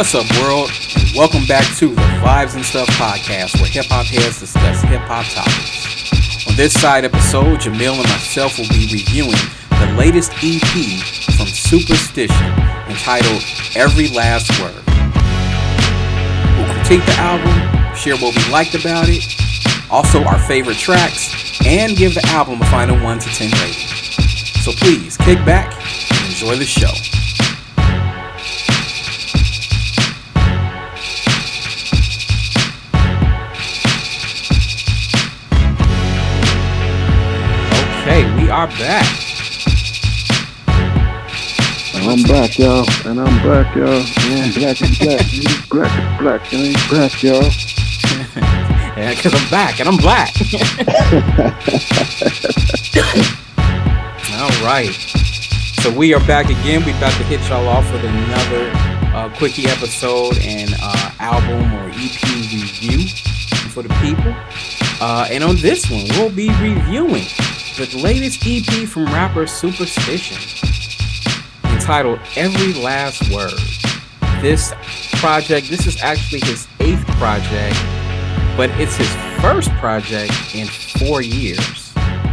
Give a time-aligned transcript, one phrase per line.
[0.00, 0.70] What's up, world?
[1.14, 5.26] Welcome back to the Vibes and Stuff podcast, where hip hop heads discuss hip hop
[5.28, 6.48] topics.
[6.48, 9.36] On this side episode, Jamil and myself will be reviewing
[9.68, 10.72] the latest EP
[11.36, 12.48] from Supastition
[12.88, 13.44] entitled
[13.76, 14.80] Every Last Word.
[16.56, 19.20] We'll critique the album, share what we liked about it,
[19.90, 23.86] also our favorite tracks, and give the album a final 1 to 10 rating.
[24.64, 27.19] So please kick back and enjoy the show.
[38.60, 39.06] Are back.
[41.94, 42.84] I'm black, y'all.
[43.06, 43.86] And I'm black, y'all.
[43.88, 45.32] And I'm black and black.
[45.32, 46.52] And black and black.
[46.52, 47.50] And I'm black, y'all.
[48.96, 50.28] Yeah, because I'm back and I'm black.
[54.36, 54.92] All right.
[55.80, 56.84] So we are back again.
[56.84, 58.70] We about to hit y'all off with another
[59.16, 62.22] uh, quickie episode and uh, album or EP
[62.52, 63.08] review
[63.70, 64.34] for the people.
[65.00, 67.24] Uh, and on this one, we'll be reviewing
[67.86, 70.36] the latest EP from rapper Supastition,
[71.72, 73.52] entitled Every Last Word.
[74.42, 74.74] This
[75.14, 77.76] project, this is actually his eighth project,
[78.56, 79.08] but it's his
[79.40, 81.92] first project in four years.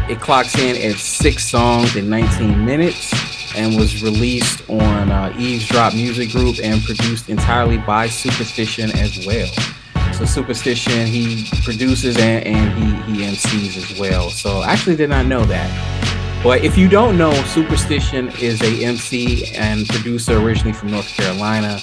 [0.10, 3.14] It clocks in at six songs in 19 minutes
[3.56, 9.77] and was released on uh, Eavesdrop Music Group and produced entirely by Supastition as well.
[10.18, 11.06] So Supastition.
[11.06, 14.32] he produces and, and he, he MCs as well.
[14.32, 16.42] So I actually did not know that.
[16.44, 21.80] But if you don't know, Supastition is a MC and producer originally from North Carolina.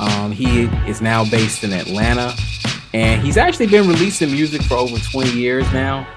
[0.00, 2.34] Um, he is now based in Atlanta,
[2.94, 6.08] and he's actually been releasing music for over 20 years now.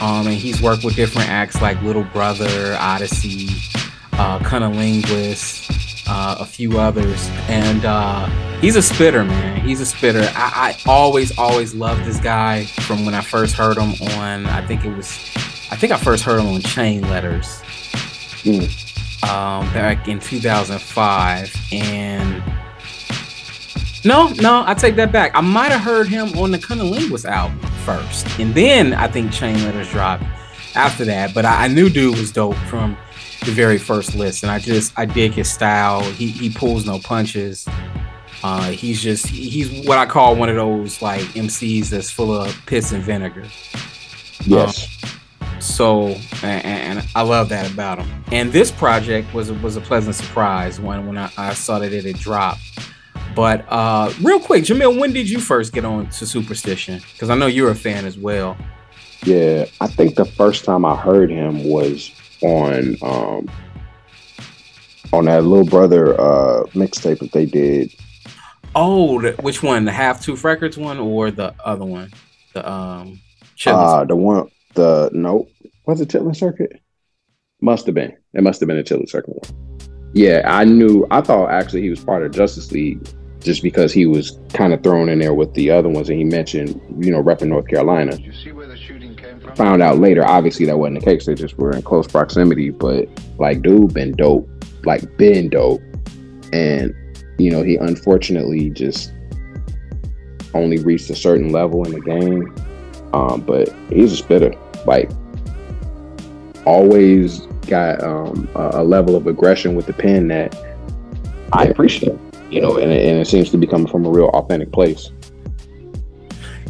[0.00, 3.50] Um, and he's worked with different acts like Little Brother, Oddisee,
[4.14, 5.81] uh, CunninLynguists,
[6.12, 7.28] uh, a few others.
[7.48, 8.26] And uh,
[8.60, 9.60] he's a spitter, man.
[9.66, 10.20] He's a spitter.
[10.34, 14.66] I, I always, always loved this guy from when I first heard him on, I
[14.66, 15.08] think it was,
[15.70, 17.62] I think I first heard him on Chain Letters
[18.42, 18.64] Mm.
[19.22, 21.54] um, back in 2005.
[21.72, 22.42] And
[24.04, 25.30] no, no, I take that back.
[25.36, 28.26] I might have heard him on the CunninLynguists album first.
[28.40, 30.24] And then I think Chain Letters dropped
[30.74, 31.32] after that.
[31.34, 32.96] But I, I knew dude was dope from
[33.44, 34.42] the very first list.
[34.42, 36.02] And I just, I dig his style.
[36.02, 37.66] He, he pulls no punches.
[38.42, 42.54] Uh, he's just, he's what I call one of those like MCs that's full of
[42.66, 43.44] piss and vinegar.
[44.44, 44.88] Yes.
[45.60, 48.24] So, and, and I love that about him.
[48.32, 52.04] And this project was was a pleasant surprise when when I, I saw that it
[52.04, 52.60] had dropped.
[53.36, 57.00] But uh, real quick, Jamil, when did you first get on to Supastition?
[57.12, 58.56] Because I know you're a fan as well.
[59.24, 59.66] yeah.
[59.80, 62.10] I think the first time I heard him was
[62.42, 63.50] on um
[65.12, 67.92] on that little brother uh mixtape that they did.
[68.74, 69.84] Oh, the, which one?
[69.84, 72.10] The Half Tooth Records one or the other one?
[72.54, 73.20] The um,
[73.56, 75.50] Chillin' Uh the one the nope.
[75.86, 76.80] Was it Chitlin Circuit?
[77.60, 78.16] Must have been.
[78.34, 79.90] It must have been a Chitlin Circuit one.
[80.14, 83.06] Yeah, I knew I thought actually he was part of Justus League
[83.40, 86.24] just because he was kind of thrown in there with the other ones and he
[86.24, 88.16] mentioned, you know, repping North Carolina.
[89.56, 91.26] Found out later, obviously that wasn't the case.
[91.26, 92.70] They just were in close proximity.
[92.70, 93.08] But
[93.38, 94.48] like, dude, been dope,
[94.84, 95.82] like been dope,
[96.52, 96.94] and
[97.38, 99.12] you know, he unfortunately just
[100.54, 102.54] only reached a certain level in the game.
[103.14, 104.54] Um, but he's a spitter,
[104.86, 105.10] like
[106.64, 110.56] always got um, a, level of aggression with the pen that
[111.52, 112.18] I appreciate.
[112.50, 115.10] You know, and and it seems to be coming from a real authentic place.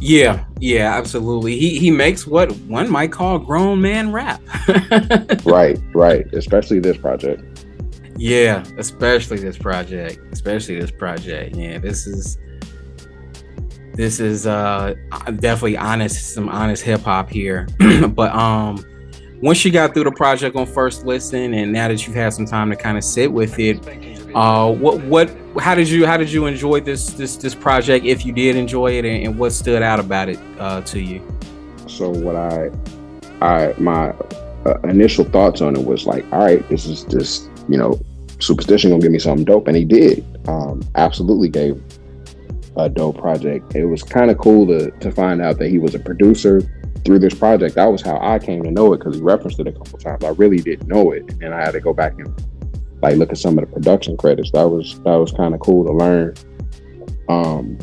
[0.03, 1.57] Yeah, yeah, absolutely.
[1.57, 4.43] He he makes what one might call grown man rap.
[5.45, 6.27] Right, right.
[6.35, 7.65] Especially this project.
[8.17, 10.19] Yeah, especially this project.
[10.33, 11.55] Especially this project.
[11.55, 12.37] Yeah, this is
[13.95, 14.95] this is uh
[15.37, 17.69] definitely honest, some honest hip hop here.
[18.09, 18.85] but um
[19.41, 22.47] once you got through the project on first listen and now that you've had some
[22.47, 23.85] time to kind of sit with it,
[24.35, 28.25] uh what what how did you how did you enjoy this this this project if
[28.25, 31.21] you did enjoy it and, and what stood out about it uh to you?
[31.87, 32.71] so what i
[33.41, 34.11] i my
[34.65, 38.01] uh, initial thoughts on it was like all right this is just you know
[38.43, 40.25] Supastition gonna give me something dope and he did.
[40.49, 41.81] Um absolutely gave
[42.77, 43.77] a dope project.
[43.77, 46.61] It was kind of cool to to find out that he was a producer
[47.05, 47.77] through this project.
[47.77, 50.25] That was how i came to know it because he referenced it a couple times.
[50.25, 52.35] I really didn't know it and i had to go back and
[53.03, 55.85] like look at some of the production credits that was that was kind of cool
[55.85, 56.35] to learn
[57.29, 57.79] um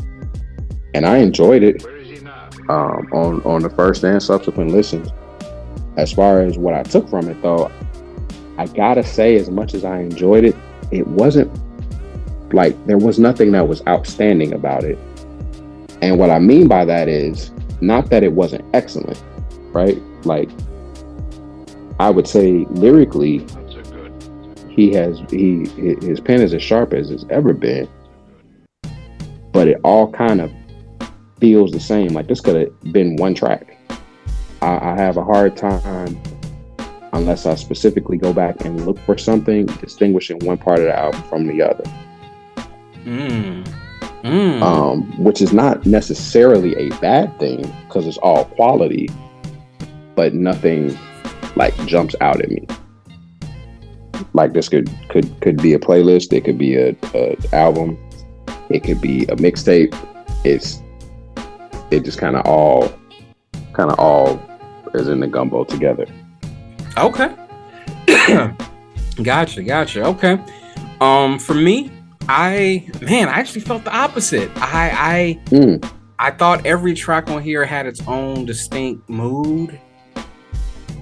[0.94, 1.84] and i enjoyed it
[2.70, 5.10] um, on on the first and subsequent listens.
[5.96, 7.70] As far as what I took from it, though,
[8.58, 10.56] I gotta say, as much as I enjoyed it,
[10.92, 11.50] it wasn't
[12.54, 14.98] like there was nothing that was outstanding about it.
[16.00, 17.50] And what I mean by that is
[17.80, 19.22] not that it wasn't excellent,
[19.72, 20.00] right?
[20.24, 20.48] Like
[21.98, 23.46] I would say lyrically,
[24.70, 25.66] he has he
[26.00, 27.88] his pen is as sharp as it's ever been,
[29.52, 30.52] but it all kind of
[31.38, 32.08] feels the same.
[32.08, 33.76] Like this could have been one track.
[34.62, 36.20] I, I have a hard time
[37.12, 41.22] unless I specifically go back and look for something distinguishing one part of the album
[41.24, 41.84] from the other.
[43.04, 43.66] Mm.
[44.22, 44.62] Mm.
[44.62, 49.08] Um, which is not necessarily a bad thing because it's all quality,
[50.14, 50.96] but nothing
[51.56, 52.66] like jumps out at me.
[54.40, 57.98] Like this could could could be a playlist, it could be a, a album,
[58.70, 59.94] it could be a mixtape.
[60.44, 60.80] It's
[61.90, 62.90] it just kind of all
[63.74, 64.40] kind of all
[64.94, 66.06] is in the gumbo together.
[66.96, 67.34] Okay.
[69.22, 70.06] gotcha, gotcha.
[70.06, 70.42] Okay.
[71.02, 71.90] Um, for me,
[72.26, 74.50] I man, I actually felt the opposite.
[74.56, 75.92] I I mm.
[76.18, 79.78] I thought every track on here had its own distinct mood,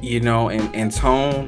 [0.02, 1.46] you know, and, and tone.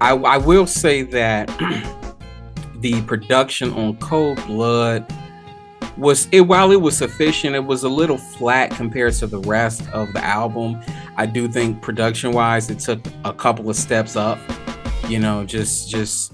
[0.00, 1.48] I I will say that
[2.80, 5.12] the production on Cold Blood
[5.96, 9.82] was it while it was sufficient, it was a little flat compared to the rest
[9.90, 10.80] of the album.
[11.16, 14.38] I do think production wise, it took a couple of steps up.
[15.08, 16.32] You know, just just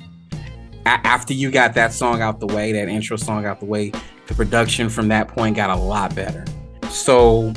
[0.85, 3.93] a- after you got that song out the way, that intro song out the way,
[4.27, 6.45] the production from that point got a lot better.
[6.91, 7.53] So,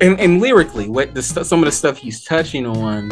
[0.00, 3.10] and, and lyrically, what the st- some of the stuff he's touching on,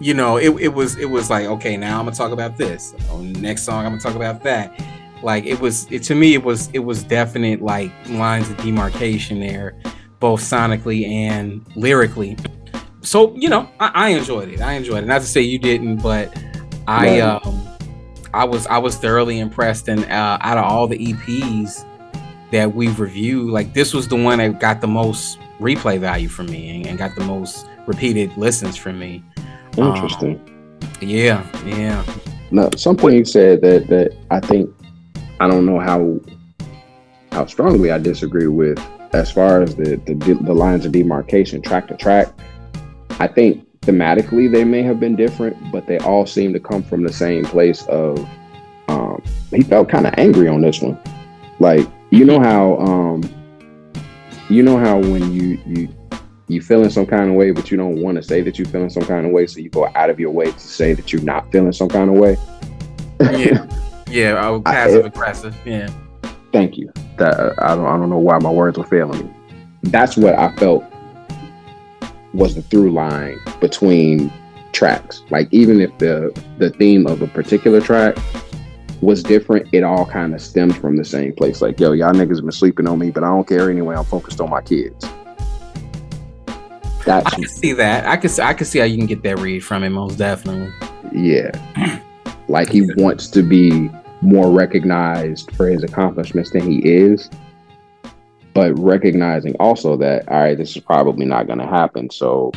[0.00, 2.92] you know, it, it was it was like okay, now I'm gonna talk about this.
[3.10, 4.78] The next song, I'm gonna talk about that.
[5.22, 9.40] Like it was it, to me it was it was definite like lines of demarcation
[9.40, 9.74] there
[10.20, 12.36] both sonically and lyrically.
[13.00, 14.60] So you know I, I enjoyed it.
[14.60, 15.06] I enjoyed it.
[15.06, 16.36] Not to say you didn't but
[16.88, 17.20] i Right.
[17.20, 17.66] um
[18.34, 19.88] i was i was thoroughly impressed.
[19.88, 21.84] And uh, out of all the eps
[22.52, 26.44] that we've reviewed like this was the one that got the most replay value for
[26.44, 29.24] me and, and got the most repeated listens from me
[29.78, 30.40] Interesting.
[31.00, 32.04] yeah yeah
[32.50, 34.70] No, something you said that that I think
[35.40, 36.20] I don't know how
[37.32, 38.78] how strongly I disagree with
[39.12, 42.28] as far as the the, the lines of demarcation track to track.
[43.18, 47.02] I think thematically they may have been different, but they all seem to come from
[47.02, 48.18] the same place of
[48.88, 50.98] um, he felt kind of angry on this one.
[51.58, 53.22] Like you know how um,
[54.48, 55.88] you know how when you you
[56.48, 58.90] you feeling some kind of way, but you don't want to say that you're feeling
[58.90, 61.22] some kind of way, so you go out of your way to say that you're
[61.22, 62.36] not feeling some kind of way.
[63.20, 63.66] yeah
[64.08, 65.88] yeah I was I- passive aggressive yeah
[66.52, 66.90] Thank you.
[67.18, 69.34] That I don't I don't know why my words were failing me.
[69.82, 70.84] That's what I felt
[72.32, 74.32] was the through line between
[74.72, 75.22] tracks.
[75.28, 78.16] Like even if the the theme of a particular track
[79.02, 81.60] was different, it all kind of stemmed from the same place.
[81.60, 83.94] Like, yo, y'all niggas been sleeping on me, but I don't care anyway.
[83.96, 85.04] I'm focused on my kids.
[87.08, 88.06] I can see that.
[88.06, 90.16] I can see, I can see how you can get that read from it most
[90.18, 90.72] definitely.
[91.12, 91.50] yeah.
[92.48, 93.90] Like he wants to be
[94.22, 97.28] more recognized for his accomplishments than he is.
[98.54, 102.08] But recognizing also that, all right, this is probably not gonna happen.
[102.08, 102.52] So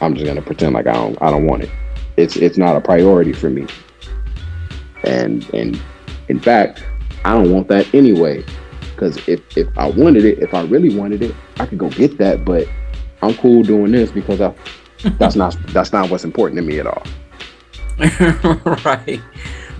[0.00, 1.70] I'm just gonna pretend like I don't I don't want it.
[2.16, 3.66] It's it's not a priority for me.
[5.04, 5.80] And and
[6.28, 6.82] in fact,
[7.24, 8.44] I don't want that anyway.
[8.96, 12.18] Cause if if I wanted it, if I really wanted it, I could go get
[12.18, 12.66] that, but
[13.22, 14.52] I'm cool doing this because I
[15.18, 17.02] that's not that's not what's important to me at all.
[18.84, 19.20] right.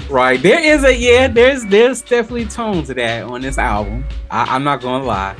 [0.08, 0.42] Right.
[0.42, 4.04] There is a yeah, there's there's definitely tones of that on this album.
[4.30, 5.36] I, I'm not gonna lie.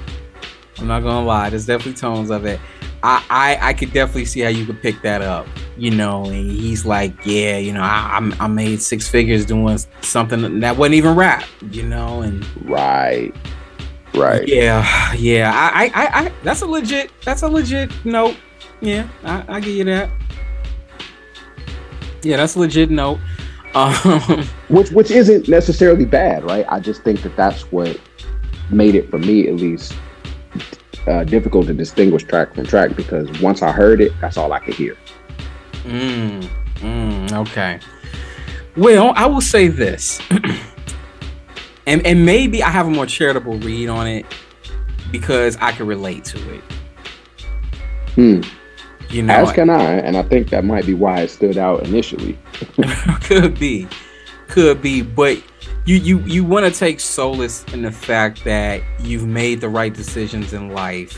[0.79, 1.51] I'm not gonna lie.
[1.51, 2.61] There's definitely tones of it.
[3.03, 5.47] I, I I could definitely see how you could pick that up.
[5.77, 9.79] You know, and he's like, yeah, you know, I I'm- I made six figures doing
[10.03, 11.45] something that wasn't even rap.
[11.71, 13.35] You know, and Right.
[14.15, 14.47] Right.
[14.49, 15.53] yeah, yeah.
[15.55, 17.11] I, I, I, that's a legit.
[17.25, 18.37] That's a legit note.
[18.81, 20.11] Yeah, I, I give you that.
[22.23, 23.19] Yeah, that's a legit note.
[23.73, 26.67] Um, Which which isn't necessarily bad, right?
[26.69, 28.01] I just think that that's what
[28.69, 29.95] made it for me at least
[31.07, 34.59] uh, difficult to distinguish track from track because once I heard it, that's all I
[34.59, 34.97] could hear.
[35.85, 36.43] mm,
[36.79, 37.79] mm, okay.
[38.77, 40.21] Well, I will say this,
[41.87, 44.27] and and maybe I have a more charitable read on it
[45.11, 46.65] because I can relate to it.
[48.15, 48.41] Hmm.
[49.11, 51.85] You know, As can I, and I think that might be why it stood out
[51.85, 52.39] initially.
[53.23, 53.89] could be
[54.51, 55.41] could be but
[55.87, 59.95] you you you want to take solace in the fact that you've made the right
[59.95, 61.17] decisions in life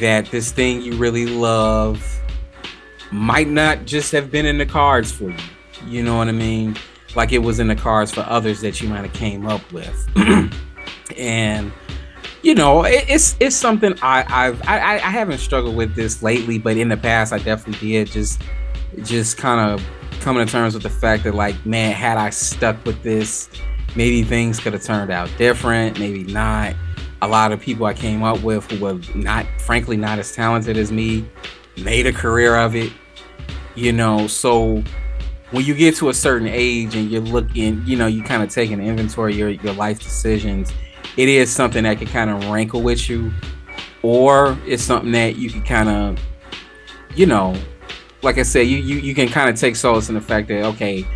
[0.00, 2.04] that this thing you really love
[3.12, 5.36] might not just have been in the cards for you
[5.86, 6.76] you know what i mean
[7.16, 10.08] like it was in the cards for others that you might have came up with.
[11.16, 11.72] and
[12.42, 16.58] you know, it, it's it's something I I've I, I haven't struggled with this lately,
[16.58, 18.08] but in the past I definitely did.
[18.08, 18.42] Just
[19.02, 19.84] just kind of
[20.20, 23.48] coming to terms with the fact that like, man, had I stuck with this,
[23.96, 26.74] maybe things could have turned out different, maybe not.
[27.22, 30.76] A lot of people I came up with who were not, frankly, not as talented
[30.76, 31.28] as me,
[31.82, 32.92] made a career of it.
[33.74, 34.82] You know, so
[35.50, 38.50] when you get to a certain age and you're looking, you know, you kind of
[38.50, 40.72] take an inventory of your, your life decisions,
[41.16, 43.32] it is something that can kind of rankle with you,
[44.02, 46.18] or it's something that you can kind of,
[47.14, 47.54] you know,
[48.22, 50.64] like I said, you you, you can kind of take solace in the fact that
[50.64, 51.06] okay,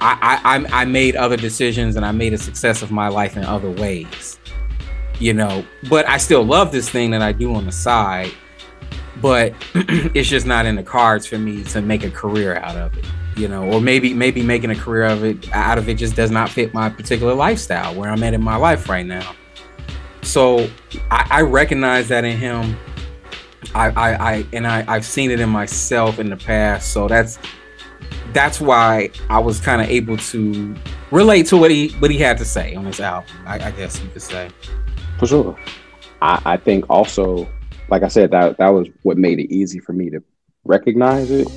[0.00, 3.44] I, I I made other decisions and I made a success of my life in
[3.44, 4.38] other ways,
[5.20, 5.64] you know.
[5.88, 8.32] But I still love this thing that I do on the side,
[9.22, 12.98] but it's just not in the cards for me to make a career out of
[12.98, 13.04] it
[13.36, 16.30] you know, or maybe maybe making a career of it out of it just does
[16.30, 19.34] not fit my particular lifestyle where I'm at in my life right now.
[20.22, 20.68] So
[21.10, 22.76] I, I recognize that in him.
[23.74, 26.92] I, I, I and I, I've seen it in myself in the past.
[26.92, 27.38] So that's
[28.32, 30.74] that's why I was kind of able to
[31.10, 33.30] relate to what he what he had to say on this album.
[33.44, 34.50] I, I guess you could say.
[35.18, 35.58] For sure.
[36.22, 37.46] I, I think also,
[37.90, 40.22] like I said, that that was what made it easy for me to
[40.64, 41.48] recognize it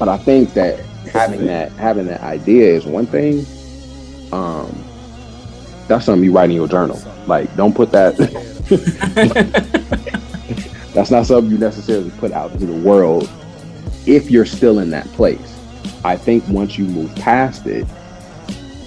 [0.00, 0.80] but I think that
[1.12, 3.44] having that having that idea is one thing.
[4.32, 4.82] Um,
[5.86, 6.98] that's something you write in your journal.
[7.26, 8.16] Like, don't put that.
[10.94, 13.28] that's not something you necessarily put out into the world
[14.06, 15.58] if you're still in that place.
[16.02, 17.86] I think once you move past it,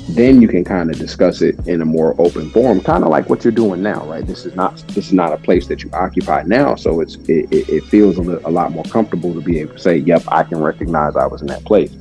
[0.10, 3.30] then you can kind of discuss it in a more open forum, kind of like
[3.30, 4.26] what you're doing now, right?
[4.26, 7.48] This is not this is not a place that you occupy now, so it's it,
[7.52, 10.60] it feels a, a lot more comfortable to be able to say, "Yep, I can
[10.60, 11.92] recognize I was in that place."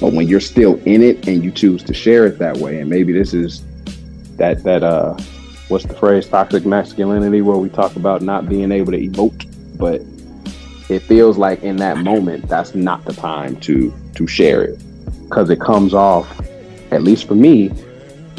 [0.00, 2.90] But when you're still in it and you choose to share it that way, and
[2.90, 3.62] maybe this is
[4.36, 5.14] that that uh,
[5.68, 9.46] what's the phrase, toxic masculinity, where we talk about not being able to emote,
[9.78, 10.02] but
[10.90, 14.78] it feels like in that moment that's not the time to to share it
[15.28, 16.43] because it comes off
[16.94, 17.70] at least for me,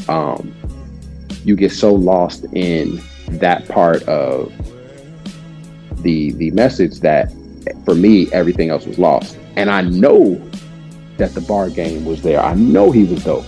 [0.07, 0.53] um,
[1.43, 4.51] you get so lost in that part of
[6.01, 7.31] the the message that
[7.83, 9.37] for me everything else was lost.
[9.55, 10.35] And I know
[11.17, 12.41] that the bar game was there.
[12.41, 13.45] I know he was dope.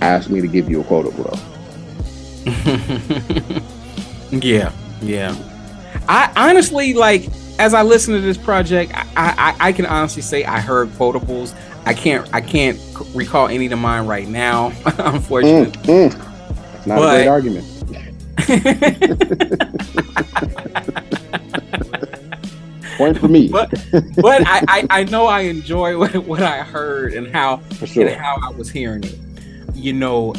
[0.00, 1.32] Ask me to give you a quota, bro.
[4.38, 4.72] yeah,
[5.02, 5.36] yeah.
[6.08, 10.44] I honestly like as I listen to this project, I, I, I can honestly say
[10.44, 11.54] I heard quotables.
[11.84, 12.78] I can't I can't
[13.14, 14.66] recall any to mind right now,
[14.98, 15.72] unfortunately.
[15.82, 16.76] Mm, mm.
[16.76, 17.64] It's not but, a great argument.
[22.98, 23.48] Point for me.
[23.48, 23.70] But,
[24.16, 28.08] but I, I, I, know I enjoy what, what I heard and how sure.
[28.08, 29.16] and how I was hearing it.
[29.74, 30.32] You know,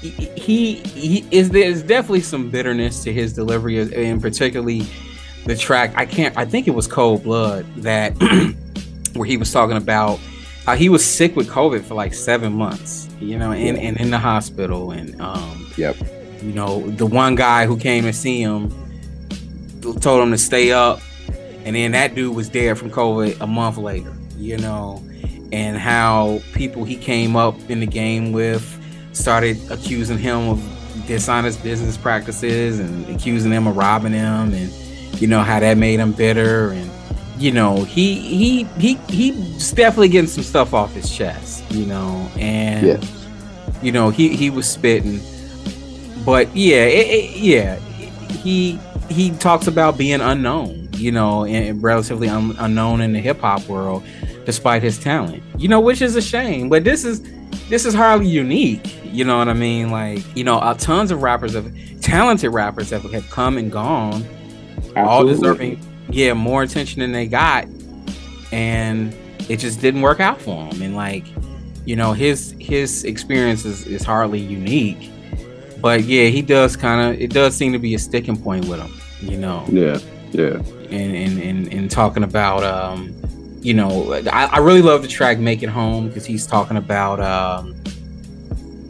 [0.00, 4.86] he, he, he is there's definitely some bitterness to his delivery and particularly
[5.44, 8.10] the track I can't I think it was Cold Blood that
[9.14, 10.18] where he was talking about
[10.66, 14.10] uh, he was sick with COVID for like seven months, you know, and, and in
[14.10, 14.90] the hospital.
[14.90, 15.96] And, um, yep.
[16.42, 18.70] you know, the one guy who came to see him
[20.00, 21.00] told him to stay up.
[21.64, 25.02] And then that dude was dead from COVID a month later, you know,
[25.52, 28.64] and how people he came up in the game with
[29.12, 34.72] started accusing him of dishonest business practices and accusing him of robbing him and,
[35.20, 36.70] you know, how that made him bitter.
[36.70, 36.90] And,
[37.38, 42.30] you know, he he he he's definitely getting some stuff off his chest, you know,
[42.38, 43.26] and yes.
[43.82, 45.20] you know he he was spitting,
[46.24, 47.76] but yeah, it, it, yeah,
[48.40, 48.78] he
[49.10, 53.66] he talks about being unknown, you know, and relatively un- unknown in the hip hop
[53.68, 54.02] world,
[54.46, 56.70] despite his talent, you know, which is a shame.
[56.70, 57.22] But this is
[57.68, 59.90] this is hardly unique, you know what I mean?
[59.90, 64.24] Like, you know, uh, tons of rappers of talented rappers have, have come and gone,
[64.94, 65.02] Absolutely.
[65.02, 67.66] all deserving yeah more attention than they got
[68.52, 69.14] and
[69.48, 71.24] it just didn't work out for him and like
[71.84, 75.10] you know his his experience is, is hardly unique
[75.80, 78.80] but yeah he does kind of it does seem to be a sticking point with
[78.80, 79.64] him you know?
[79.68, 79.98] Yeah
[80.32, 80.60] yeah.
[80.90, 83.14] And and and, and talking about um
[83.60, 87.20] you know I, I really love the track make it home because he's talking about
[87.20, 87.74] um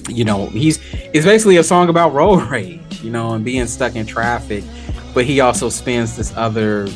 [0.08, 3.96] you know he's it's basically a song about road rage you know and being stuck
[3.96, 4.64] in traffic
[5.16, 6.86] but he also spins this other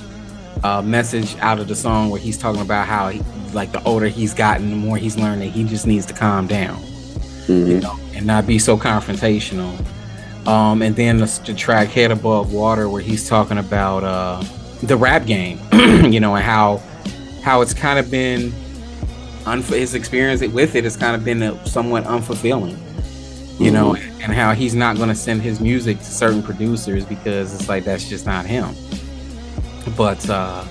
[0.62, 3.18] uh, message out of the song where he's talking about how, he,
[3.54, 6.46] like, the older he's gotten, the more he's learned that he just needs to calm
[6.46, 7.66] down, mm-hmm.
[7.66, 9.74] you know, and not be so confrontational.
[10.46, 14.44] Um, and then the, the, track "Head Above Water," where he's talking about uh,
[14.82, 16.82] the rap game, you know, and how
[17.42, 18.50] how it's kind of been
[19.44, 22.76] unf- his experience with it has kind of been a, somewhat unfulfilling.
[23.58, 24.09] You know, Mm-hmm.
[24.20, 27.84] And how he's not going to send his music to certain producers because it's like
[27.84, 28.74] that's just not him.
[29.96, 30.64] But uh,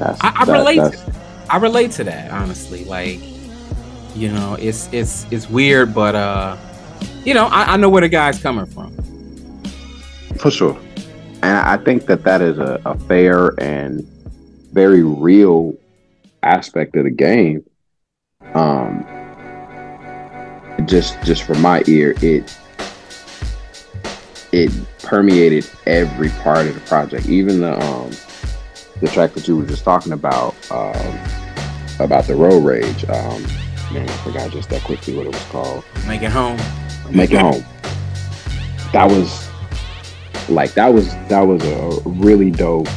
[0.00, 0.76] I, I that- relate.
[0.92, 1.14] To,
[1.48, 2.84] I relate to that honestly.
[2.84, 3.20] Like,
[4.14, 6.56] you know, it's it's it's weird, but uh,
[7.24, 8.96] you know, I, I know where the guy's coming from.
[10.38, 10.78] For sure.
[11.42, 14.02] And I think that that is a, a fair and
[14.72, 15.74] very real
[16.42, 17.64] aspect of the game.
[18.54, 19.06] Um,
[20.86, 22.58] just just from my ear, it
[24.52, 28.10] it permeated every part of the project, even the um
[29.00, 31.18] the track that you were just talking about um,
[32.00, 33.04] about the road rage.
[33.04, 33.42] Um,
[33.92, 35.84] man, I forgot just that quickly what it was called.
[36.06, 36.58] Make it home.
[37.10, 37.64] Make it home.
[38.92, 39.48] That was
[40.48, 42.88] like that was that was a really dope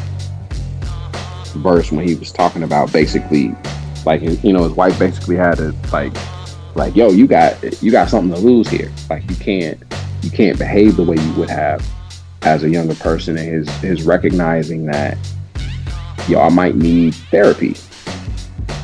[1.57, 3.55] verse when he was talking about basically
[4.05, 6.13] like you know his wife basically had to like
[6.75, 9.81] like yo you got you got something to lose here like you can't
[10.21, 11.85] you can't behave the way you would have
[12.43, 15.17] as a younger person and his his recognizing that
[16.29, 17.75] I might need therapy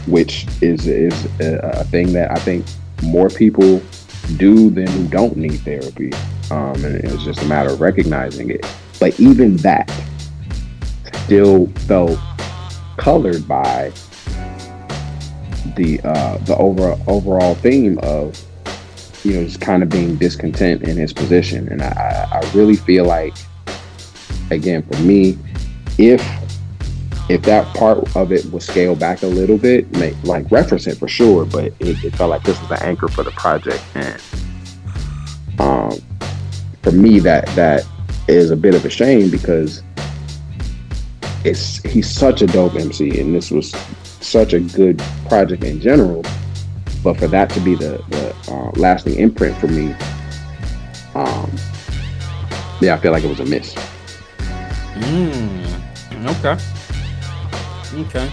[0.08, 2.66] which is is a, a thing that I think
[3.04, 3.82] more people
[4.38, 6.12] do than who don't need therapy.
[6.52, 8.66] Um, and it's just a matter of recognizing it.
[9.00, 9.92] But even that
[11.26, 12.20] still felt
[12.98, 13.92] colored by
[15.76, 18.40] the uh, the over, overall theme of
[19.26, 23.06] you know just kind of being discontent in his position, and I, I really feel
[23.06, 23.34] like
[24.52, 25.38] again for me,
[25.98, 26.22] if
[27.28, 31.00] if that part of it was scaled back a little bit, make, like reference it
[31.00, 34.22] for sure, but it, it felt like this was the anchor for the project, and
[35.60, 36.00] um,
[36.84, 37.84] for me that that
[38.28, 39.82] is a bit of a shame because
[41.44, 43.72] it's he's such a dope MC, and this was
[44.22, 46.24] such a good project in general.
[47.06, 49.94] But for that to be the the uh, lasting imprint for me,
[51.14, 51.52] um,
[52.82, 53.76] yeah, I feel like it was a miss.
[54.96, 56.58] Mm, okay.
[58.02, 58.32] Okay.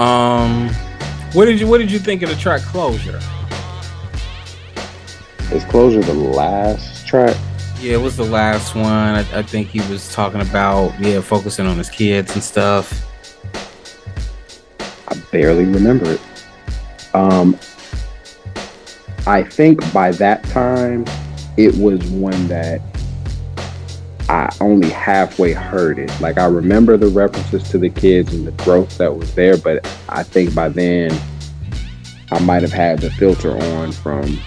[0.00, 0.68] Um,
[1.32, 3.20] what did you what did you think of the track closure?
[5.52, 7.36] Is closure the last track?
[7.80, 8.86] Yeah, it was the last one.
[8.86, 13.06] I, I think he was talking about yeah, focusing on his kids and stuff.
[15.06, 16.20] I barely remember it.
[17.14, 17.56] Um,
[19.26, 21.04] I think by that time,
[21.56, 22.80] it was one that
[24.28, 26.10] I only halfway heard it.
[26.20, 29.86] Like I remember the references to the kids and the growth that was there, but
[30.08, 31.16] I think by then
[32.30, 34.38] I might have had the filter on from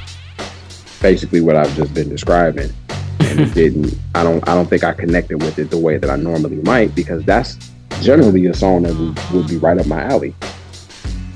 [1.02, 2.72] basically what I've just been describing.
[3.20, 6.10] And it didn't I don't I don't think I connected with it the way that
[6.10, 7.58] I normally might because that's
[8.02, 10.36] generally a song that would, would be right up my alley.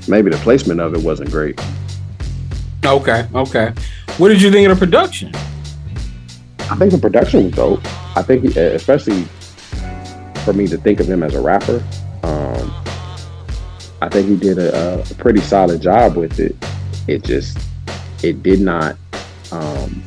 [0.08, 1.60] Maybe the placement of it wasn't great.
[2.84, 3.72] Okay, okay.
[4.16, 5.34] What did you think of the production?
[6.70, 7.80] I think the production was dope.
[8.16, 9.24] I think, especially
[10.44, 11.84] for me to think of him as a rapper,
[12.22, 12.72] um,
[14.00, 16.56] I think he did a, a pretty solid job with it.
[17.06, 17.58] It just,
[18.22, 18.96] it did not,
[19.52, 20.02] um,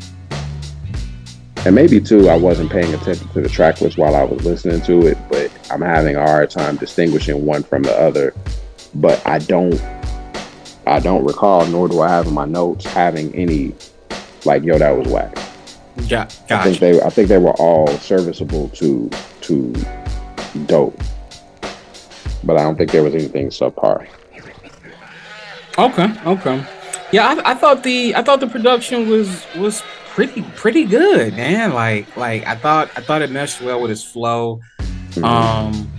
[1.65, 4.81] and maybe too, I wasn't paying attention to the track list while I was listening
[4.81, 8.33] to it, but I'm having a hard time distinguishing one from the other.
[8.95, 9.79] But I don't,
[10.85, 13.73] I don't recall, nor do I have in my notes having any
[14.45, 15.37] like, yo, that was whack.
[15.97, 16.55] Yeah, gotcha.
[16.55, 19.09] I think they I think they were all serviceable to
[19.41, 19.73] to
[20.65, 20.99] dope.
[22.43, 24.07] But I don't think there was anything subpar.
[25.77, 26.65] Okay, okay.
[27.11, 31.73] Yeah, I, I thought the I thought the production was was pretty pretty good, man.
[31.73, 34.59] Like like I thought I thought it meshed well with his flow.
[35.11, 35.23] Mhm.
[35.23, 35.92] Um,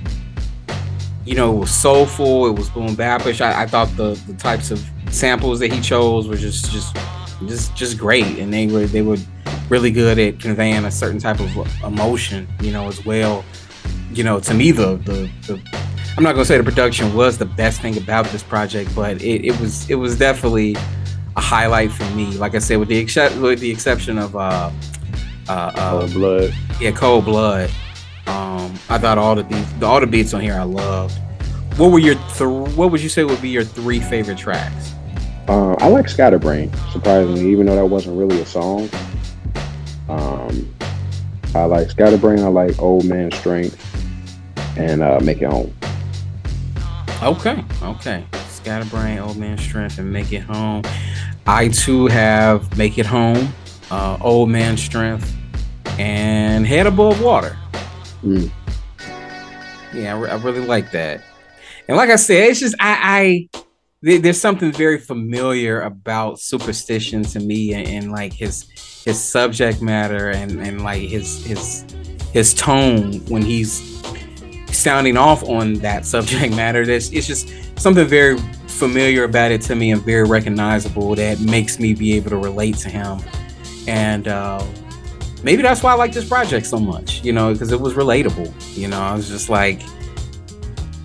[1.24, 2.46] you know, it was soulful.
[2.46, 3.40] It was boom bapish.
[3.40, 6.96] I, I thought the the types of samples that he chose were just just
[7.46, 9.16] just just great, and they were they were
[9.68, 12.48] really good at conveying a certain type of emotion.
[12.60, 13.44] You know, as well.
[14.12, 15.60] You know, to me, the the, the
[16.16, 19.44] I'm not gonna say the production was the best thing about this project, but it,
[19.46, 20.76] it was it was definitely
[21.36, 22.26] a highlight for me.
[22.36, 24.70] Like I said, with the except with the exception of uh
[25.48, 26.54] uh, uh Cold blood.
[26.80, 27.70] yeah, Cold Blood.
[28.26, 31.18] Um, I thought all the beats, all the beats on here I loved.
[31.76, 34.92] What were your th- What would you say would be your three favorite tracks?
[35.48, 38.88] Uh, I like Scatterbrain, surprisingly, even though that wasn't really a song.
[40.08, 40.74] Um,
[41.54, 42.40] I like Scatterbrain.
[42.40, 43.78] I like Old Man Strength,
[44.78, 45.74] and uh, Make It Home.
[47.22, 48.24] Okay, okay.
[48.48, 50.82] Scatterbrain, Old Man Strength, and Make It Home.
[51.46, 53.52] I too have Make It Home,
[53.90, 55.34] uh, Old Man Strength,
[55.98, 57.56] and Head Above Water.
[58.24, 58.50] Mm.
[59.92, 61.22] Yeah, I, re- I really like that.
[61.86, 63.62] And like I said, it's just I, I
[64.02, 68.68] there's something very familiar about Supastition to me and, and, like his
[69.04, 71.84] his subject matter and and like his his
[72.32, 74.02] his tone when he's
[74.70, 79.74] sounding off on that subject matter there's it's just something very familiar about it to
[79.74, 83.18] me and very recognizable that makes me be able to relate to him
[83.86, 84.64] and uh,
[85.44, 88.52] maybe that's why i like this project so much you know because it was relatable
[88.76, 89.80] you know i was just like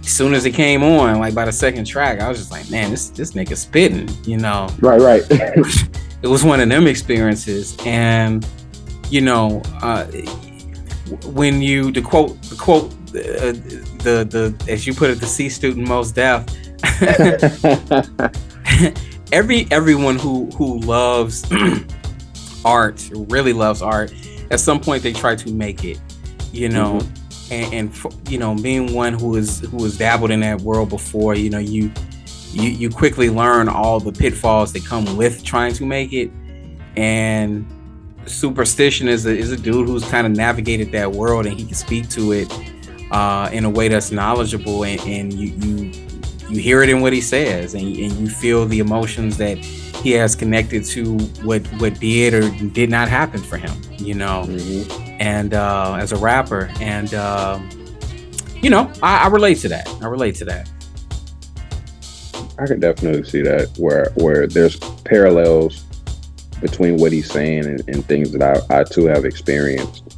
[0.09, 2.67] as soon as it came on, like by the second track, I was just like,
[2.71, 4.67] man, this this nigga spitting, you know.
[4.79, 5.21] Right, right.
[5.29, 8.43] it was one of them experiences, and
[9.11, 10.05] you know, uh,
[11.25, 13.53] when you the quote the quote uh,
[14.03, 16.43] the the as you put it, the C student most deaf.
[19.31, 21.45] every everyone who who loves
[22.65, 24.13] art really loves art.
[24.51, 25.99] At some point they try to make it
[26.51, 26.99] you know?
[26.99, 27.15] Mm-hmm.
[27.51, 31.33] And, and you know being one who is who has dabbled in that world before
[31.33, 31.91] you know you
[32.51, 36.29] you you quickly learn all the pitfalls that come with trying to make it.
[36.95, 37.67] And
[38.25, 41.73] Supastition is a, is a dude who's kind of navigated that world and he can
[41.73, 42.53] speak to it
[43.09, 45.91] uh, in a way that's knowledgeable and, and you, you
[46.49, 49.57] you hear it in what he says and, and you feel the emotions that
[50.01, 54.45] he has connected to what what did or did not happen for him you know
[54.47, 57.59] mm-hmm and uh, as a rapper, and uh,
[58.61, 59.87] you know, I, I relate to that.
[60.01, 60.69] I relate to that.
[62.57, 65.83] I can definitely see that where where there's parallels
[66.61, 70.17] between what he's saying and, and things that I, I too have experienced.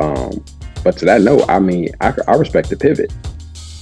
[0.00, 0.44] Um,
[0.82, 3.12] but to that note, I mean, I, I respect the pivot,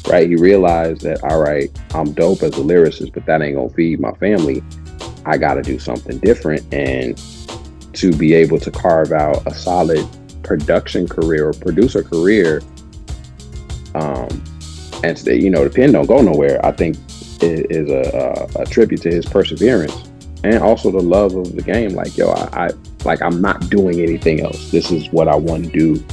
[0.08, 0.28] right?
[0.28, 4.00] He realized that, all right, I'm dope as a lyricist, but that ain't gonna feed
[4.00, 4.62] my family.
[5.26, 6.72] I got to do something different.
[6.72, 7.20] And
[7.94, 10.06] to be able to carve out a solid
[10.42, 12.62] production career or producer career,
[13.94, 14.42] um,
[15.02, 16.64] and you know the pen don't go nowhere.
[16.64, 16.96] I think
[17.42, 20.10] is a, a, a, tribute to his perseverance
[20.44, 21.90] and also the love of the game.
[21.90, 22.70] Like yo, I, I
[23.04, 24.70] like I'm not doing anything else.
[24.70, 26.04] This is what I want to do.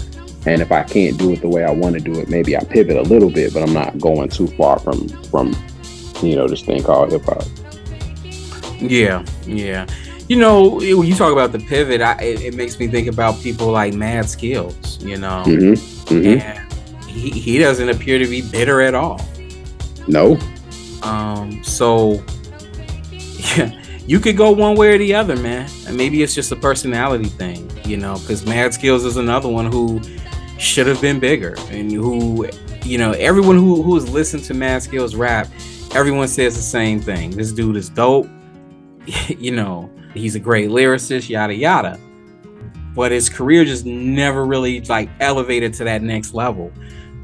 [0.46, 2.64] And if I can't do it the way I want to do it, maybe I
[2.64, 5.56] pivot a little bit, but I'm not going too far from from
[6.22, 7.44] you know this thing called hip hop.
[8.80, 9.88] Yeah, yeah
[10.28, 13.42] you know, when you talk about the pivot, I, it, it, makes me think about
[13.42, 15.02] people like Mad Skillz.
[15.02, 16.14] you know, mm-hmm.
[16.14, 16.42] Mm-hmm.
[16.42, 19.22] and he, he doesn't appear to be bitter at all.
[20.08, 20.38] No.
[21.02, 21.64] Um.
[21.64, 22.24] So,
[23.12, 25.70] yeah, you could go one way or the other, man.
[25.88, 29.72] And maybe it's just a personality thing, you know, because Mad Skillz is another one
[29.72, 30.02] who
[30.58, 32.50] should have been bigger and who,
[32.84, 35.48] you know, everyone who who has listened to Mad Skillz rap,
[35.96, 37.32] everyone says the same thing.
[37.32, 38.28] This dude is dope.
[39.28, 42.00] you know, he's a great lyricist, yada yada.
[42.94, 46.72] But his career just never really like elevated to that next level.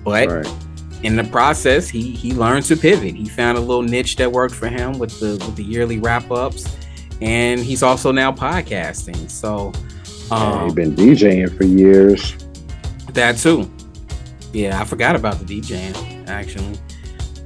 [0.04, 0.54] But right.
[1.02, 3.15] in the process, he he learned to pivot.
[3.15, 6.30] He found a little niche that worked for him with the with the yearly wrap
[6.30, 6.76] ups,
[7.22, 9.30] and he's also now podcasting.
[9.30, 9.74] So
[10.32, 12.36] um, yeah, he's been DJing for years.
[13.13, 13.69] That too.
[14.52, 16.78] Yeah, I forgot about the DJing actually.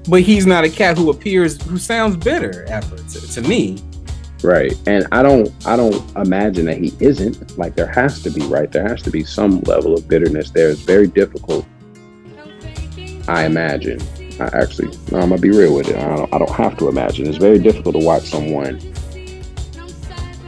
[0.10, 3.78] But he's not a cat who appears who sounds bitter ever to, to me.
[4.44, 4.78] Right.
[4.86, 7.58] And I don't I don't imagine that he isn't.
[7.58, 8.72] Like there has to be, right?
[8.72, 10.70] There has to be some level of bitterness there.
[10.70, 11.66] It's very difficult.
[13.28, 14.00] I imagine.
[14.40, 15.96] I actually no, I'm gonna be real with it.
[15.96, 17.28] I don't, I don't have to imagine.
[17.28, 18.80] It's very difficult to watch someone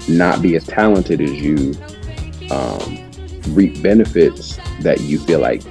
[0.07, 1.73] not be as talented as you
[2.51, 3.11] um,
[3.53, 5.61] reap benefits that you feel like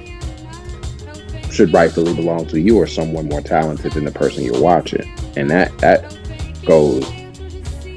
[1.51, 5.13] should rightfully belong to you or someone more talented than the person you're watching.
[5.35, 6.15] And that that
[6.65, 7.09] goes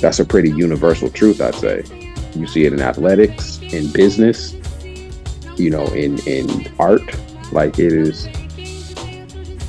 [0.02, 1.84] that's a pretty universal truth, I'd say.
[2.34, 4.54] You see it in athletics, in business,
[5.56, 7.02] you know, in in art.
[7.52, 8.26] Like it is,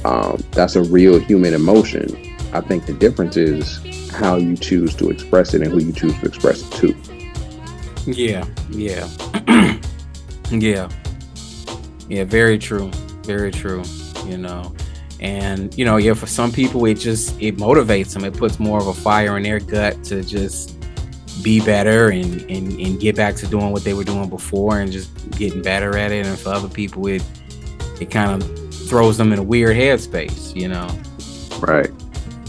[0.04, 2.36] um, that's a real human emotion.
[2.52, 3.80] I think the difference is
[4.12, 8.12] how you choose to express it and who you choose to express it to.
[8.12, 9.08] Yeah, yeah,
[10.50, 10.90] yeah,
[12.10, 12.24] yeah.
[12.24, 12.90] Very true.
[13.24, 13.84] Very true.
[14.26, 14.74] You know,
[15.24, 18.26] and you know yeah for some people it just it motivates them.
[18.26, 20.78] It puts more of a fire in their gut to just
[21.42, 24.92] be better and, and and get back to doing what they were doing before and
[24.92, 26.26] just getting better at it.
[26.26, 27.24] And for other people it
[28.00, 30.88] it kind of throws them in a weird headspace you know?
[31.60, 31.90] Right.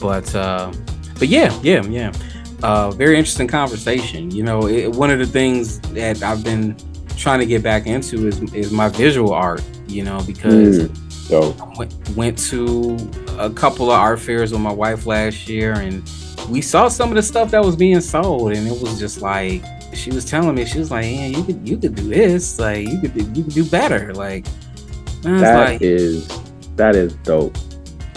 [0.01, 0.73] But uh
[1.19, 2.13] but yeah yeah yeah.
[2.63, 4.33] Uh very interesting conversation.
[4.33, 6.77] You know it, one of the things that i've been
[7.17, 11.57] trying to get back into is is my visual art you know because mm so
[11.77, 12.97] went, went to
[13.39, 16.03] a couple of art fairs with my wife last year, and
[16.51, 19.65] we saw some of the stuff that was being sold, and it was just like
[19.95, 22.87] she was telling me, she was like, "Yeah, you could you could do this, like
[22.89, 24.47] you could you could do better." Like
[25.23, 26.29] that like, is
[26.77, 27.57] that is dope.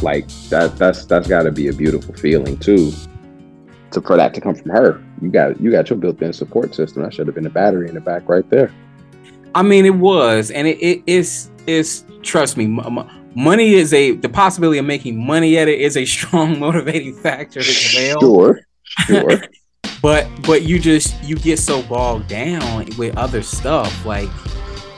[0.01, 2.91] like that that's that's got to be a beautiful feeling too.
[3.91, 7.03] To for that to come from her, you got you got your built-in support system.
[7.03, 8.73] That should have been a battery in the back right there.
[9.55, 14.11] I mean, it was, and it, it is is trust me, m- money is a
[14.11, 18.19] the possibility of making money at it is a strong motivating factor as well.
[18.19, 18.59] Sure,
[19.05, 19.41] sure.
[20.01, 24.29] but but you just you get so bogged down with other stuff like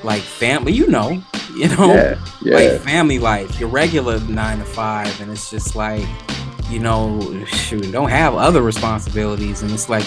[0.04, 1.22] like family, you know,
[1.56, 2.56] you know, yeah, yeah.
[2.56, 6.08] like family life, your regular nine to five, and it's just like,
[6.70, 10.06] you know, shoot, don't have other responsibilities, and it's like,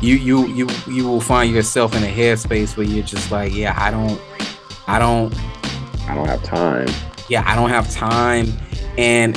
[0.00, 3.74] you you you you will find yourself in a headspace where you're just like, yeah,
[3.76, 4.20] I don't,
[4.86, 5.34] I don't,
[6.08, 6.88] I don't have time.
[7.28, 8.52] Yeah, I don't have time,
[8.98, 9.36] and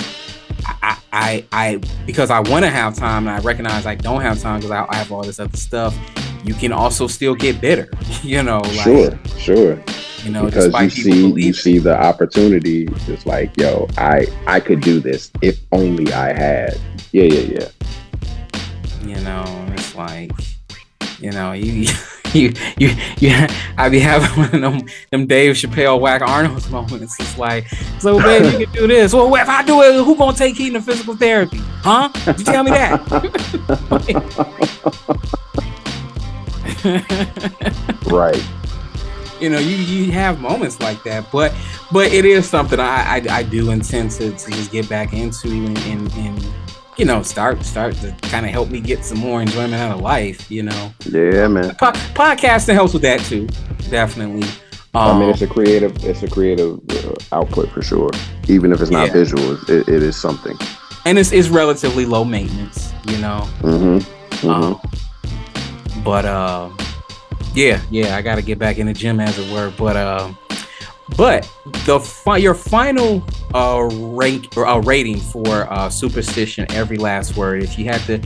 [0.65, 4.41] I, I, I, because I want to have time and I recognize I don't have
[4.41, 5.97] time because I, I, have all this other stuff.
[6.43, 7.89] You can also still get bitter,
[8.23, 8.59] you know.
[8.59, 9.83] Like, sure, sure.
[10.23, 12.87] You know, because you see, you see the opportunity.
[13.05, 16.77] Just like, yo, I, I could do this if only I had.
[17.11, 19.07] Yeah, yeah, yeah.
[19.07, 20.31] You know, it's like,
[21.19, 21.87] you know, you.
[22.33, 27.19] you you you I be having one of them them Dave Chappelle whack Arnold's moments.
[27.19, 27.67] It's like,
[27.99, 29.13] so baby, you can do this.
[29.13, 31.59] Well, if I do it, who gonna take heed to physical therapy?
[31.81, 32.09] Huh?
[32.37, 33.01] You tell me that.
[38.07, 38.43] right.
[39.39, 41.53] You know, you you have moments like that, but
[41.91, 45.49] but it is something I I, I do intend to, to just get back into
[45.49, 46.45] and, and, and
[46.97, 50.01] you know, start start to kind of help me get some more enjoyment out of
[50.01, 50.49] life.
[50.51, 50.93] You know.
[51.05, 51.75] Yeah, man.
[51.75, 53.47] Po- podcasting helps with that too,
[53.89, 54.47] definitely.
[54.93, 58.09] Um, I mean, it's a creative, it's a creative uh, output for sure.
[58.47, 59.13] Even if it's not yeah.
[59.13, 60.57] visual, it, it is something.
[61.05, 63.47] And it's, it's relatively low maintenance, you know.
[63.59, 64.47] Mm-hmm.
[64.47, 64.49] Mm-hmm.
[64.49, 64.81] Um,
[66.03, 66.71] but uh,
[67.53, 69.71] yeah, yeah, I got to get back in the gym as it were.
[69.77, 70.33] But uh,
[71.15, 71.49] but
[71.85, 77.63] the fi- your final uh, rank or uh, rating for uh, Supastition, every last word.
[77.63, 78.21] If you had to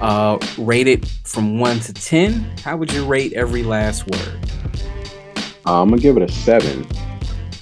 [0.00, 4.48] uh, rate it from one to ten, how would you rate every last word?
[5.66, 6.86] Uh, I'm gonna give it a seven,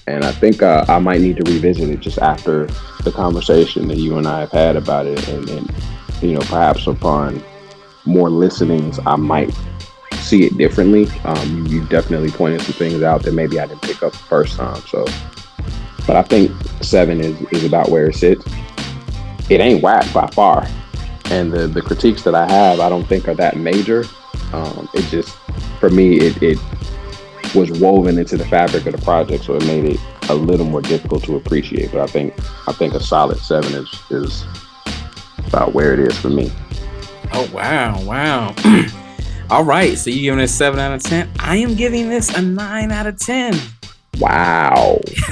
[0.06, 2.66] and I think uh, I might need to revisit it just after
[3.02, 5.74] the conversation that you and I have had about it, and, and
[6.22, 7.42] you know, perhaps upon
[8.04, 9.54] more listenings, I might
[10.20, 11.08] see it differently.
[11.24, 14.18] Um, you, you definitely pointed some things out that maybe I didn't pick up the
[14.18, 14.82] first time.
[14.88, 15.04] So,
[16.06, 16.52] but I think
[16.82, 18.44] seven is, is about where it sits.
[19.48, 20.66] It ain't whack by far,
[21.26, 24.04] and the the critiques that I have, I don't think are that major.
[24.52, 25.36] Um, it just,
[25.78, 26.58] for me, it, it
[27.54, 30.82] was woven into the fabric of the project, so it made it a little more
[30.82, 31.90] difficult to appreciate.
[31.90, 32.34] But I think
[32.68, 34.44] I think a solid seven is is
[35.48, 36.52] about where it is for me.
[37.32, 38.54] Oh wow, wow.
[39.50, 41.28] All right, so you giving it a seven out of ten?
[41.40, 43.58] I am giving this a nine out of ten.
[44.20, 45.00] Wow.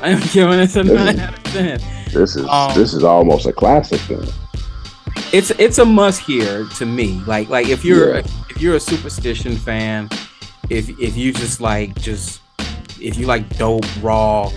[0.00, 1.80] I am giving this a this nine is, out of ten.
[2.10, 4.26] This is um, this is almost a classic then.
[5.30, 7.20] It's it's a must hear to me.
[7.26, 8.26] Like like if you're yeah.
[8.48, 10.08] if you're a Supastition fan,
[10.70, 12.40] if if you just like just
[12.98, 14.50] if you like dope raw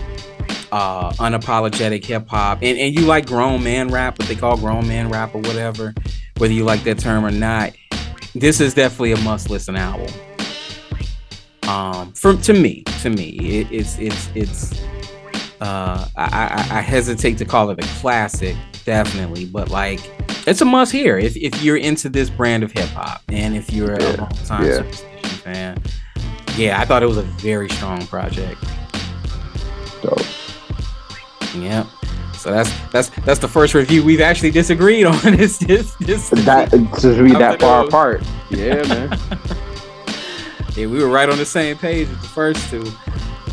[0.71, 4.87] uh unapologetic hip hop and, and you like grown man rap, what they call grown
[4.87, 5.93] man rap or whatever,
[6.37, 7.73] whether you like that term or not,
[8.35, 10.13] this is definitely a must listen album.
[11.67, 14.81] Um, from to me, to me, it, it's it's it's.
[15.61, 19.99] Uh, I, I, I hesitate to call it a classic, definitely, but like
[20.47, 23.71] it's a must hear if, if you're into this brand of hip hop and if
[23.71, 24.15] you're yeah.
[24.15, 24.79] a long time yeah.
[24.79, 25.83] Supastition fan.
[26.57, 28.61] Yeah, I thought it was a very strong project.
[30.01, 30.19] Dope.
[31.55, 31.87] Yep.
[32.41, 35.35] So that's that's that's the first review we've actually disagreed on.
[35.35, 38.23] Is this this that to be that far apart?
[38.49, 39.09] Yeah, man.
[40.75, 42.83] yeah, we were right on the same page with the first two.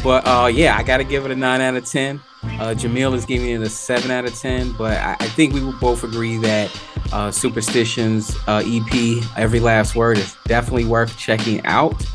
[0.02, 2.18] But uh, yeah, I gotta give it a nine out of ten.
[2.42, 5.62] Uh, Jamil is giving it a seven out of ten, but I, I think we
[5.62, 6.70] will both agree that
[7.12, 12.06] uh, Supastitions uh, EP, Every Last Word, is definitely worth checking out.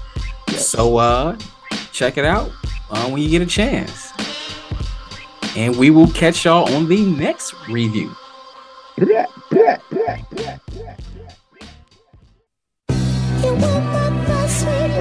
[0.49, 0.69] Yes.
[0.69, 1.37] So uh,
[1.91, 2.51] check it out
[2.89, 4.11] uh, when you get a chance.
[5.55, 8.15] And we will catch y'all on the next review.
[8.97, 9.25] Yo,